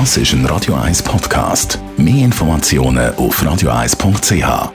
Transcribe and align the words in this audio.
Das 0.00 0.16
ist 0.16 0.32
ein 0.32 0.44
Radio 0.46 0.74
1 0.74 1.04
Podcast. 1.04 1.78
Mehr 1.96 2.24
Informationen 2.24 3.14
auf 3.14 3.40
radio1.ch. 3.40 4.72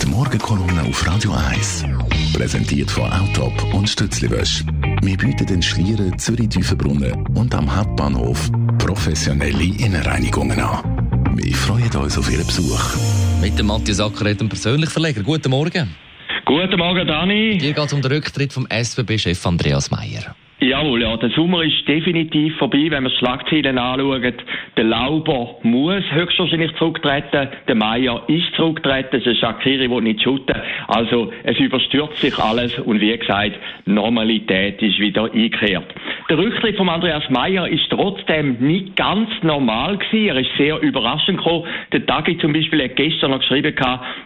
Die 0.00 0.06
Morgenkolumne 0.06 0.82
auf 0.88 1.06
Radio 1.06 1.32
1. 1.32 1.84
Präsentiert 2.32 2.90
von 2.90 3.12
Autop 3.12 3.74
und 3.74 3.86
Stützliwösch. 3.86 4.64
Wir 5.02 5.18
bieten 5.18 5.44
den 5.44 5.60
Schlieren, 5.60 6.18
Zürich-Tüfenbrunnen 6.18 7.26
und 7.36 7.54
am 7.54 7.76
Hauptbahnhof 7.76 8.50
professionelle 8.78 9.62
Innenreinigungen 9.62 10.58
an. 10.58 11.36
Wir 11.36 11.54
freuen 11.54 11.94
uns 11.94 12.16
auf 12.16 12.32
Ihren 12.32 12.46
Besuch. 12.46 12.82
Mit 13.42 13.58
dem 13.58 13.66
Matthias 13.66 14.00
Acker, 14.00 14.32
dem 14.32 14.48
persönlichen 14.48 14.90
Verleger. 14.90 15.22
Guten 15.22 15.50
Morgen. 15.50 15.94
Guten 16.46 16.78
Morgen, 16.78 17.06
Dani. 17.06 17.58
Hier 17.60 17.74
geht 17.74 17.84
es 17.84 17.92
um 17.92 18.00
den 18.00 18.10
Rücktritt 18.10 18.54
vom 18.54 18.66
SBB-Chef 18.70 19.44
Andreas 19.46 19.90
Meyer. 19.90 20.34
Jawohl, 20.62 21.02
ja, 21.02 21.16
der 21.16 21.30
Sommer 21.30 21.64
ist 21.64 21.88
definitiv 21.88 22.56
vorbei, 22.56 22.86
wenn 22.88 23.02
wir 23.02 23.10
die 23.10 23.16
Schlagzeilen 23.16 23.78
anschauen. 23.78 24.32
Der 24.76 24.84
Lauber 24.84 25.56
muss 25.64 26.04
höchstwahrscheinlich 26.12 26.72
zurücktreten, 26.76 27.48
der 27.66 27.74
Meier 27.74 28.22
ist 28.28 28.54
zurücktreten, 28.54 29.20
der 29.24 29.34
Shakiri 29.34 29.90
will 29.90 30.02
nicht 30.02 30.22
shooten. 30.22 30.54
Also, 30.86 31.32
es 31.42 31.58
überstürzt 31.58 32.18
sich 32.18 32.38
alles 32.38 32.78
und 32.78 33.00
wie 33.00 33.18
gesagt, 33.18 33.58
Normalität 33.86 34.80
ist 34.80 35.00
wieder 35.00 35.24
eingekehrt. 35.24 35.92
Der 36.30 36.38
Rücktritt 36.38 36.76
von 36.76 36.88
Andreas 36.88 37.28
Meyer 37.28 37.66
ist 37.66 37.90
trotzdem 37.90 38.58
nicht 38.60 38.94
ganz 38.94 39.30
normal 39.42 39.98
gewesen. 39.98 40.28
Er 40.28 40.36
ist 40.36 40.56
sehr 40.56 40.80
überraschend 40.80 41.38
gekommen. 41.38 41.64
Der 41.90 42.06
Tagi 42.06 42.38
zum 42.38 42.52
Beispiel 42.52 42.84
hat 42.84 42.94
gestern 42.94 43.32
noch 43.32 43.40
geschrieben, 43.40 43.74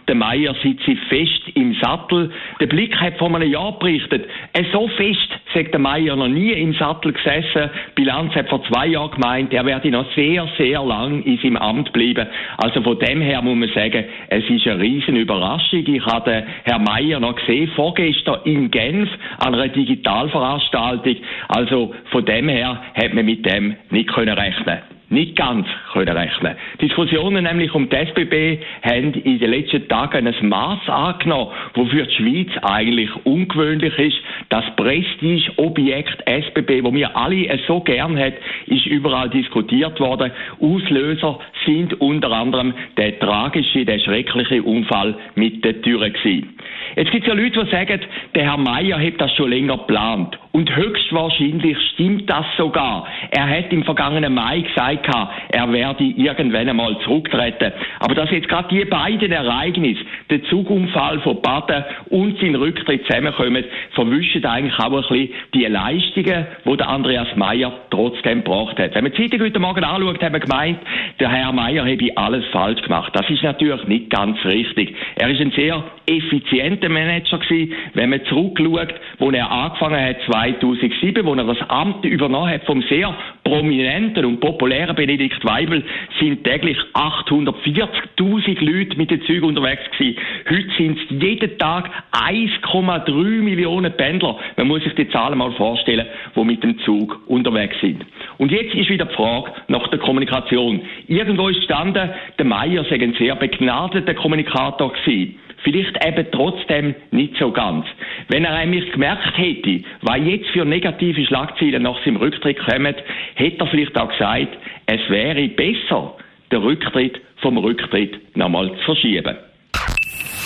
der 0.07 0.15
Meyer 0.15 0.55
sitze 0.61 0.95
fest 1.09 1.41
im 1.55 1.73
Sattel. 1.81 2.31
Der 2.59 2.67
Blick 2.67 2.95
hat 2.95 3.17
vor 3.17 3.33
einem 3.33 3.51
Jahr 3.51 3.79
berichtet, 3.79 4.29
so 4.71 4.87
fest 4.89 5.33
sagt 5.57 5.73
der 5.73 5.79
Meier 5.79 6.15
noch 6.15 6.27
nie 6.27 6.51
im 6.51 6.73
Sattel 6.73 7.13
gesessen. 7.13 7.69
Bilanz 7.95 8.33
hat 8.35 8.49
vor 8.49 8.63
zwei 8.65 8.87
Jahren 8.87 9.11
gemeint, 9.11 9.53
er 9.53 9.65
werde 9.65 9.89
noch 9.89 10.05
sehr, 10.13 10.47
sehr 10.57 10.83
lang 10.83 11.23
in 11.23 11.37
seinem 11.39 11.57
Amt 11.57 11.91
bleiben. 11.93 12.27
Also 12.57 12.81
von 12.81 12.99
dem 12.99 13.21
her 13.21 13.41
muss 13.41 13.57
man 13.57 13.69
sagen, 13.69 14.05
es 14.29 14.43
ist 14.49 14.67
eine 14.67 14.79
riesen 14.79 15.15
Überraschung. 15.15 15.83
Ich 15.87 16.05
habe 16.05 16.43
Herrn 16.63 16.83
Meier 16.83 17.19
noch 17.19 17.35
gesehen, 17.35 17.71
vorgestern 17.75 18.41
in 18.45 18.69
Genf, 18.69 19.09
an 19.39 19.55
einer 19.55 19.69
Digitalveranstaltung. 19.69 21.15
Also 21.47 21.93
von 22.11 22.25
dem 22.25 22.49
her 22.49 22.81
hat 22.93 23.13
man 23.13 23.25
mit 23.25 23.45
dem 23.45 23.75
nicht 23.89 24.09
können 24.09 24.37
rechnen 24.37 24.96
nicht 25.09 25.35
ganz 25.35 25.67
können 25.93 26.15
rechnen. 26.15 26.55
Diskussionen 26.81 27.45
nämlich 27.45 27.73
um 27.73 27.89
die 27.89 27.95
SBB 27.95 28.59
haben 28.83 29.13
in 29.13 29.39
den 29.39 29.51
letzten 29.51 29.87
Tagen 29.87 30.27
ein 30.27 30.49
Maß 30.49 30.89
angenommen, 30.89 31.51
wofür 31.73 32.05
die 32.05 32.15
Schweiz 32.15 32.49
eigentlich 32.61 33.09
ungewöhnlich 33.23 33.97
ist. 33.97 34.17
Das 34.49 34.65
Prestige-Objekt 34.75 36.23
SBB, 36.25 36.83
wo 36.83 36.93
wir 36.93 37.15
alle 37.15 37.59
so 37.67 37.79
gern 37.81 38.17
hat, 38.17 38.33
ist 38.65 38.85
überall 38.85 39.29
diskutiert 39.29 39.99
worden. 39.99 40.31
Auslöser 40.59 41.39
sind 41.65 41.99
unter 42.01 42.31
anderem 42.31 42.73
der 42.97 43.17
tragische, 43.19 43.85
der 43.85 43.99
schreckliche 43.99 44.61
Unfall 44.63 45.15
mit 45.35 45.63
der 45.63 45.81
Türe 45.81 46.11
gewesen. 46.11 46.57
Jetzt 46.95 47.11
gibt 47.11 47.27
es 47.27 47.27
ja 47.27 47.33
Leute, 47.33 47.63
die 47.63 47.71
sagen, 47.71 48.01
der 48.35 48.43
Herr 48.43 48.57
Meier 48.57 48.99
hat 48.99 49.19
das 49.19 49.33
schon 49.35 49.49
länger 49.49 49.77
geplant. 49.77 50.37
Und 50.51 50.75
höchstwahrscheinlich 50.75 51.77
stimmt 51.93 52.29
das 52.29 52.45
sogar. 52.57 53.07
Er 53.31 53.47
hat 53.47 53.71
im 53.71 53.83
vergangenen 53.83 54.33
Mai 54.33 54.61
gesagt, 54.61 55.07
er 55.49 55.71
werde 55.71 56.03
irgendwann 56.03 56.69
einmal 56.69 56.97
zurücktreten. 56.99 57.71
Aber 57.99 58.15
dass 58.15 58.31
jetzt 58.31 58.47
gerade 58.47 58.67
die 58.69 58.85
beiden 58.85 59.31
Ereignisse, 59.31 60.01
der 60.29 60.43
Zugunfall 60.45 61.19
von 61.21 61.41
Baden 61.41 61.83
und 62.09 62.39
sein 62.39 62.55
Rücktritt 62.55 63.05
zusammenkommen, 63.05 63.63
verwischen 63.91 64.45
eigentlich 64.45 64.77
auch 64.79 64.91
ein 64.91 65.01
bisschen 65.01 65.29
die 65.53 65.65
Leistungen, 65.65 66.47
die 66.65 66.77
der 66.77 66.89
Andreas 66.89 67.27
Meier 67.35 67.71
trotzdem 67.89 68.43
gebracht 68.43 68.79
hat. 68.79 68.95
Wenn 68.95 69.03
man 69.03 69.13
die 69.13 69.23
Zeitung 69.23 69.45
heute 69.45 69.59
Morgen 69.59 69.83
anschaut, 69.83 70.23
haben 70.23 70.33
wir 70.33 70.39
gemeint, 70.39 70.79
der 71.19 71.29
Herr 71.29 71.51
Meier 71.51 71.85
habe 71.85 72.11
alles 72.15 72.45
falsch 72.51 72.81
gemacht. 72.81 73.11
Das 73.15 73.29
ist 73.29 73.43
natürlich 73.43 73.85
nicht 73.87 74.09
ganz 74.09 74.43
richtig. 74.45 74.95
Er 75.15 75.29
ist 75.29 75.41
ein 75.41 75.51
sehr 75.51 75.83
effizienter 76.07 76.89
Manager 76.89 77.37
gewesen, 77.37 77.73
wenn 77.93 78.09
man 78.09 78.23
zurückschaut, 78.25 78.93
wo 79.19 79.31
er 79.31 79.51
angefangen 79.51 80.03
hat, 80.03 80.17
2007, 80.47 81.25
wo 81.25 81.33
er 81.33 81.43
das 81.43 81.69
Amt 81.69 82.05
übernommen 82.05 82.49
hat 82.49 82.63
vom 82.65 82.81
sehr 82.83 83.13
prominenten 83.43 84.25
und 84.25 84.39
populären 84.39 84.95
Benedikt 84.95 85.43
Weibel, 85.45 85.83
sind 86.19 86.43
täglich 86.43 86.77
840.000 86.93 88.63
Leute 88.63 88.97
mit 88.97 89.11
den 89.11 89.21
Zügen 89.23 89.45
unterwegs 89.45 89.83
gewesen. 89.91 90.17
Heute 90.49 90.69
sind 90.77 90.99
es 90.99 91.21
jeden 91.21 91.57
Tag 91.57 91.89
1,3 92.11 93.11
Millionen 93.41 93.91
Pendler. 93.93 94.37
Man 94.55 94.67
muss 94.67 94.83
sich 94.83 94.95
die 94.95 95.09
Zahlen 95.09 95.37
mal 95.37 95.51
vorstellen, 95.53 96.07
die 96.35 96.43
mit 96.43 96.63
dem 96.63 96.79
Zug 96.79 97.19
unterwegs 97.27 97.75
sind. 97.81 98.05
Und 98.37 98.51
jetzt 98.51 98.73
ist 98.73 98.89
wieder 98.89 99.05
die 99.05 99.15
Frage 99.15 99.51
nach 99.67 99.87
der 99.87 99.99
Kommunikation. 99.99 100.81
Irgendwo 101.07 101.49
ist 101.49 101.57
gestanden, 101.57 102.09
der 102.37 102.45
Meier 102.45 102.85
sei 102.85 102.95
ein 102.95 103.13
sehr 103.17 103.35
begnadeter 103.35 104.13
Kommunikator 104.13 104.93
gewesen. 104.93 105.39
Vielleicht 105.67 106.01
eben 106.01 106.25
trotzdem 106.31 106.95
nicht 107.11 107.35
so 107.37 107.51
ganz. 107.51 107.85
Wenn 108.29 108.45
er 108.45 108.57
nämlich 108.57 108.89
gemerkt 108.93 109.37
hätte, 109.37 109.83
was 110.01 110.17
jetzt 110.23 110.47
für 110.51 110.63
negative 110.63 111.25
Schlagzeilen 111.25 111.83
nach 111.83 112.01
seinem 112.05 112.15
Rücktritt 112.15 112.57
kommen, 112.59 112.95
hätte 113.35 113.59
er 113.59 113.67
vielleicht 113.67 113.97
auch 113.97 114.07
gesagt, 114.07 114.57
es 114.85 115.01
wäre 115.09 115.49
besser, 115.49 116.15
den 116.53 116.61
Rücktritt 116.61 117.19
vom 117.41 117.57
Rücktritt 117.57 118.37
nochmal 118.37 118.71
zu 118.77 118.85
verschieben. 118.85 119.35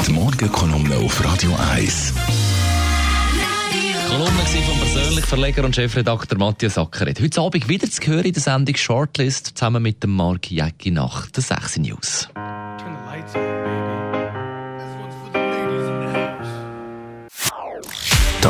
Die 0.07 0.11
Morgenkolumne 0.11 0.95
auf 0.95 1.23
Radio 1.23 1.51
1. 1.71 2.15
Kolumne 4.09 4.31
vom 4.31 4.79
persönlichen 4.79 5.27
Verleger 5.27 5.65
und 5.65 5.75
Chefredakteur 5.75 6.39
Matthias 6.39 6.79
Ackeret. 6.79 7.21
Heute 7.21 7.41
Abend 7.41 7.69
wieder 7.69 7.87
zu 7.87 8.01
hören 8.09 8.25
in 8.25 8.33
der 8.33 8.41
Sendung 8.41 8.75
Shortlist 8.75 9.55
zusammen 9.55 9.83
mit 9.83 10.01
dem 10.01 10.15
Mark 10.15 10.49
Jäcki 10.49 10.89
nach 10.89 11.29
der 11.29 11.43
6 11.43 11.77
News. 11.77 12.27